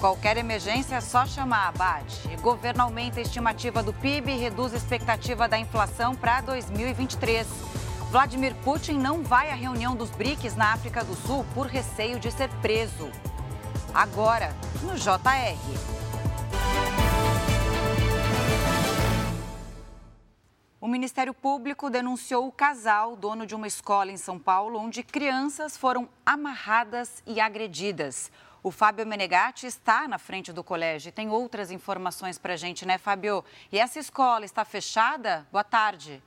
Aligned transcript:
Qualquer 0.00 0.36
emergência 0.36 0.94
é 0.94 1.00
só 1.00 1.26
chamar 1.26 1.68
a 1.68 1.72
BAD. 1.72 2.36
Governo 2.40 2.84
aumenta 2.84 3.18
a 3.18 3.22
estimativa 3.22 3.82
do 3.82 3.92
PIB 3.92 4.30
e 4.30 4.38
reduz 4.38 4.72
a 4.72 4.76
expectativa 4.76 5.48
da 5.48 5.58
inflação 5.58 6.14
para 6.14 6.40
2023. 6.40 7.44
Vladimir 8.08 8.54
Putin 8.62 8.92
não 8.92 9.24
vai 9.24 9.50
à 9.50 9.54
reunião 9.56 9.96
dos 9.96 10.10
BRICS 10.10 10.54
na 10.54 10.72
África 10.72 11.02
do 11.02 11.16
Sul 11.16 11.44
por 11.52 11.66
receio 11.66 12.20
de 12.20 12.30
ser 12.30 12.48
preso. 12.62 13.10
Agora, 13.92 14.54
no 14.82 14.94
JR. 14.94 15.58
O 20.80 20.86
Ministério 20.86 21.34
Público 21.34 21.90
denunciou 21.90 22.46
o 22.46 22.52
casal, 22.52 23.16
dono 23.16 23.44
de 23.44 23.54
uma 23.54 23.66
escola 23.66 24.12
em 24.12 24.16
São 24.16 24.38
Paulo, 24.38 24.78
onde 24.78 25.02
crianças 25.02 25.76
foram 25.76 26.08
amarradas 26.24 27.20
e 27.26 27.40
agredidas. 27.40 28.30
O 28.62 28.70
Fábio 28.70 29.06
Menegatti 29.06 29.66
está 29.66 30.08
na 30.08 30.18
frente 30.18 30.52
do 30.52 30.64
colégio 30.64 31.10
e 31.10 31.12
tem 31.12 31.30
outras 31.30 31.70
informações 31.70 32.38
para 32.38 32.54
a 32.54 32.56
gente, 32.56 32.84
né, 32.84 32.98
Fábio? 32.98 33.44
E 33.70 33.78
essa 33.78 34.00
escola 34.00 34.44
está 34.44 34.64
fechada? 34.64 35.46
Boa 35.52 35.62
tarde. 35.62 36.20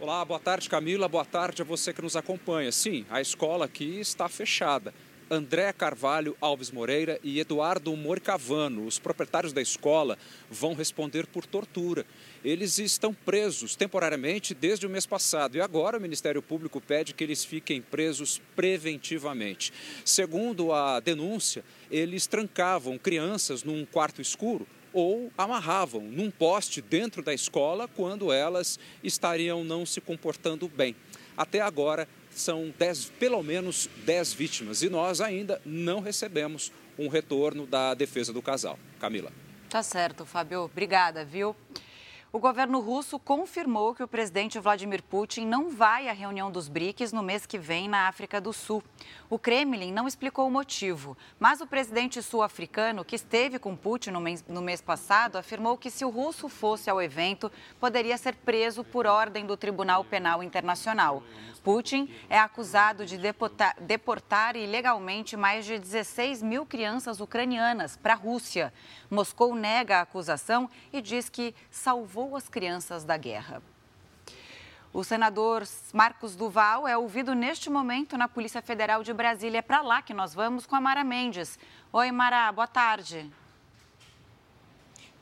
Olá, 0.00 0.24
boa 0.24 0.40
tarde, 0.40 0.68
Camila. 0.68 1.08
Boa 1.08 1.24
tarde 1.24 1.62
a 1.62 1.64
você 1.64 1.92
que 1.92 2.02
nos 2.02 2.16
acompanha. 2.16 2.70
Sim, 2.72 3.06
a 3.08 3.20
escola 3.20 3.64
aqui 3.64 4.00
está 4.00 4.28
fechada. 4.28 4.92
André 5.30 5.72
Carvalho 5.74 6.36
Alves 6.40 6.70
Moreira 6.70 7.20
e 7.22 7.38
Eduardo 7.38 7.94
Morcavano, 7.94 8.86
os 8.86 8.98
proprietários 8.98 9.52
da 9.52 9.60
escola, 9.60 10.16
vão 10.50 10.72
responder 10.72 11.26
por 11.26 11.44
tortura. 11.44 12.06
Eles 12.42 12.78
estão 12.78 13.12
presos 13.12 13.76
temporariamente 13.76 14.54
desde 14.54 14.86
o 14.86 14.90
mês 14.90 15.04
passado 15.04 15.56
e 15.56 15.60
agora 15.60 15.98
o 15.98 16.00
Ministério 16.00 16.40
Público 16.40 16.80
pede 16.80 17.12
que 17.12 17.22
eles 17.22 17.44
fiquem 17.44 17.82
presos 17.82 18.40
preventivamente. 18.56 19.72
Segundo 20.04 20.72
a 20.72 20.98
denúncia, 20.98 21.62
eles 21.90 22.26
trancavam 22.26 22.96
crianças 22.96 23.62
num 23.62 23.84
quarto 23.84 24.22
escuro 24.22 24.66
ou 24.92 25.30
amarravam 25.36 26.00
num 26.00 26.30
poste 26.30 26.80
dentro 26.80 27.22
da 27.22 27.34
escola 27.34 27.86
quando 27.86 28.32
elas 28.32 28.78
estariam 29.04 29.62
não 29.62 29.84
se 29.84 30.00
comportando 30.00 30.66
bem. 30.68 30.96
Até 31.36 31.60
agora, 31.60 32.08
são 32.38 32.72
dez, 32.78 33.06
pelo 33.18 33.42
menos 33.42 33.88
10 34.04 34.32
vítimas 34.32 34.82
e 34.82 34.88
nós 34.88 35.20
ainda 35.20 35.60
não 35.64 36.00
recebemos 36.00 36.72
um 36.98 37.08
retorno 37.08 37.66
da 37.66 37.94
defesa 37.94 38.32
do 38.32 38.42
casal. 38.42 38.78
Camila. 39.00 39.32
Tá 39.68 39.82
certo, 39.82 40.24
Fábio. 40.24 40.62
Obrigada, 40.62 41.24
viu? 41.24 41.54
O 42.30 42.38
governo 42.38 42.78
russo 42.78 43.18
confirmou 43.18 43.94
que 43.94 44.02
o 44.02 44.08
presidente 44.08 44.58
Vladimir 44.58 45.02
Putin 45.02 45.46
não 45.46 45.70
vai 45.70 46.10
à 46.10 46.12
reunião 46.12 46.50
dos 46.50 46.68
BRICS 46.68 47.10
no 47.10 47.22
mês 47.22 47.46
que 47.46 47.56
vem 47.56 47.88
na 47.88 48.06
África 48.06 48.38
do 48.38 48.52
Sul. 48.52 48.82
O 49.30 49.38
Kremlin 49.38 49.92
não 49.92 50.06
explicou 50.06 50.46
o 50.46 50.50
motivo, 50.50 51.16
mas 51.40 51.62
o 51.62 51.66
presidente 51.66 52.22
sul-africano, 52.22 53.02
que 53.02 53.16
esteve 53.16 53.58
com 53.58 53.74
Putin 53.74 54.10
no 54.10 54.20
mês, 54.20 54.44
no 54.46 54.60
mês 54.60 54.82
passado, 54.82 55.36
afirmou 55.38 55.78
que 55.78 55.90
se 55.90 56.04
o 56.04 56.10
russo 56.10 56.50
fosse 56.50 56.90
ao 56.90 57.00
evento, 57.00 57.50
poderia 57.80 58.18
ser 58.18 58.34
preso 58.34 58.84
por 58.84 59.06
ordem 59.06 59.46
do 59.46 59.56
Tribunal 59.56 60.04
Penal 60.04 60.42
Internacional. 60.42 61.22
Putin 61.64 62.10
é 62.30 62.38
acusado 62.38 63.04
de 63.04 63.18
deportar, 63.18 63.76
deportar 63.80 64.56
ilegalmente 64.56 65.36
mais 65.36 65.66
de 65.66 65.78
16 65.78 66.42
mil 66.42 66.64
crianças 66.64 67.20
ucranianas 67.20 67.96
para 67.96 68.14
a 68.14 68.16
Rússia. 68.16 68.72
Moscou 69.10 69.54
nega 69.54 69.98
a 69.98 70.02
acusação 70.02 70.70
e 70.92 71.02
diz 71.02 71.28
que 71.28 71.54
salvou 71.70 72.17
as 72.36 72.48
crianças 72.48 73.04
da 73.04 73.16
guerra. 73.16 73.62
O 74.92 75.04
senador 75.04 75.62
Marcos 75.92 76.34
Duval 76.34 76.88
é 76.88 76.96
ouvido 76.96 77.34
neste 77.34 77.70
momento 77.70 78.16
na 78.16 78.26
Polícia 78.26 78.60
Federal 78.60 79.02
de 79.02 79.12
Brasília. 79.12 79.58
É 79.58 79.62
para 79.62 79.82
lá 79.82 80.02
que 80.02 80.14
nós 80.14 80.34
vamos 80.34 80.66
com 80.66 80.74
a 80.74 80.80
Mara 80.80 81.04
Mendes. 81.04 81.58
Oi, 81.92 82.10
Mara, 82.10 82.50
boa 82.50 82.66
tarde. 82.66 83.30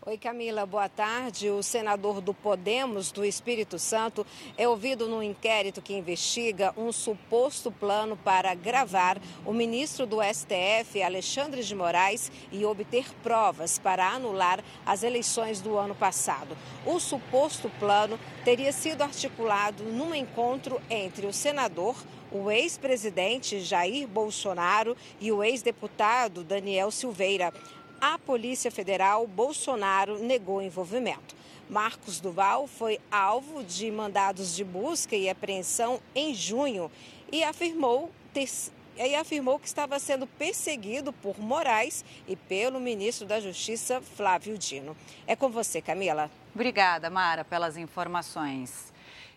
Oi, 0.09 0.17
Camila, 0.17 0.65
boa 0.65 0.89
tarde. 0.89 1.51
O 1.51 1.65
senador 1.65 2.21
do 2.21 2.33
Podemos 2.33 3.11
do 3.11 3.25
Espírito 3.25 3.77
Santo 3.77 4.25
é 4.57 4.69
ouvido 4.69 5.09
num 5.09 5.21
inquérito 5.21 5.83
que 5.83 5.95
investiga 5.95 6.73
um 6.77 6.93
suposto 6.93 7.73
plano 7.73 8.17
para 8.17 8.55
gravar 8.55 9.21
o 9.45 9.53
ministro 9.53 10.07
do 10.07 10.19
STF, 10.23 11.03
Alexandre 11.03 11.61
de 11.65 11.75
Moraes, 11.75 12.31
e 12.53 12.65
obter 12.65 13.13
provas 13.21 13.81
para 13.81 14.09
anular 14.09 14.63
as 14.87 15.03
eleições 15.03 15.61
do 15.61 15.77
ano 15.77 15.97
passado. 15.97 16.57
O 16.87 17.01
suposto 17.01 17.69
plano 17.81 18.17
teria 18.45 18.71
sido 18.71 19.03
articulado 19.03 19.83
num 19.83 20.15
encontro 20.15 20.81
entre 20.89 21.27
o 21.27 21.33
senador, 21.33 21.97
o 22.31 22.49
ex-presidente 22.49 23.59
Jair 23.59 24.07
Bolsonaro 24.07 24.97
e 25.21 25.33
o 25.33 25.43
ex-deputado 25.43 26.45
Daniel 26.45 26.93
Silveira 26.93 27.53
a 28.01 28.19
Polícia 28.19 28.71
Federal, 28.71 29.27
Bolsonaro 29.27 30.19
negou 30.19 30.63
envolvimento. 30.63 31.35
Marcos 31.69 32.21
Duval 32.21 32.67
foi 32.67 33.01
alvo 33.11 33.65
de 33.65 33.91
mandados 33.91 34.55
de 34.55 34.63
busca 34.63 35.17
e 35.17 35.29
apreensão 35.29 36.01
em 36.15 36.33
junho 36.33 36.91
e 37.33 37.43
afirmou 37.43 38.11
ter, 38.33 38.49
e 38.97 39.15
afirmou 39.15 39.59
que 39.59 39.67
estava 39.67 39.99
sendo 39.99 40.27
perseguido 40.27 41.13
por 41.13 41.39
Moraes 41.41 42.05
e 42.29 42.37
pelo 42.37 42.79
ministro 42.79 43.27
da 43.27 43.41
Justiça, 43.41 44.01
Flávio 44.01 44.57
Dino. 44.57 44.97
É 45.27 45.35
com 45.35 45.51
você, 45.51 45.83
Camila. 45.83 46.31
Obrigada, 46.55 47.11
Mara, 47.11 47.45
pelas 47.45 47.77
informações. 47.77 48.93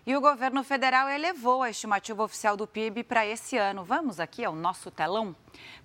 E 0.06 0.16
o 0.16 0.20
governo 0.20 0.64
federal 0.64 1.10
elevou 1.10 1.62
a 1.62 1.68
estimativa 1.68 2.24
oficial 2.24 2.56
do 2.56 2.66
PIB 2.66 3.04
para 3.04 3.26
esse 3.26 3.58
ano. 3.58 3.84
Vamos 3.84 4.18
aqui 4.18 4.42
ao 4.42 4.54
nosso 4.54 4.90
telão? 4.90 5.36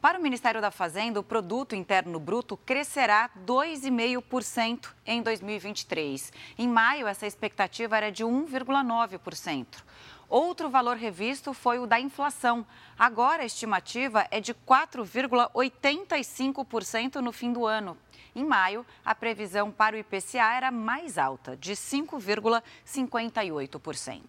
Para 0.01 0.17
o 0.17 0.21
Ministério 0.21 0.61
da 0.61 0.71
Fazenda, 0.71 1.19
o 1.19 1.23
produto 1.23 1.75
interno 1.75 2.17
bruto 2.17 2.55
crescerá 2.55 3.29
2,5% 3.45 4.93
em 5.05 5.21
2023. 5.21 6.31
Em 6.57 6.65
maio, 6.67 7.07
essa 7.07 7.27
expectativa 7.27 7.97
era 7.97 8.09
de 8.09 8.23
1,9%. 8.23 9.83
Outro 10.29 10.69
valor 10.69 10.95
revisto 10.95 11.53
foi 11.53 11.77
o 11.77 11.85
da 11.85 11.99
inflação. 11.99 12.65
Agora 12.97 13.43
a 13.43 13.45
estimativa 13.45 14.25
é 14.31 14.39
de 14.39 14.53
4,85% 14.53 17.17
no 17.17 17.33
fim 17.33 17.51
do 17.51 17.65
ano. 17.65 17.97
Em 18.35 18.43
maio, 18.43 18.85
a 19.03 19.15
previsão 19.15 19.71
para 19.71 19.95
o 19.95 19.99
IPCA 19.99 20.53
era 20.55 20.69
mais 20.69 21.17
alta, 21.17 21.55
de 21.55 21.71
5,58%. 21.71 24.21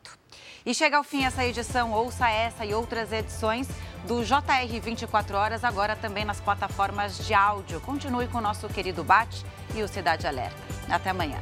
E 0.64 0.72
chega 0.72 0.96
ao 0.96 1.04
fim 1.04 1.24
essa 1.24 1.44
edição. 1.44 1.92
Ouça 1.92 2.30
essa 2.30 2.64
e 2.64 2.72
outras 2.72 3.12
edições 3.12 3.68
do 4.06 4.24
JR 4.24 4.80
24 4.80 5.36
Horas, 5.36 5.64
agora 5.64 5.96
também 5.96 6.24
nas 6.24 6.40
plataformas 6.40 7.18
de 7.26 7.34
áudio. 7.34 7.80
Continue 7.80 8.28
com 8.28 8.38
o 8.38 8.42
nosso 8.42 8.68
querido 8.68 9.02
Bate 9.02 9.44
e 9.74 9.82
o 9.82 9.88
Cidade 9.88 10.24
Alerta. 10.26 10.62
Até 10.88 11.10
amanhã. 11.10 11.40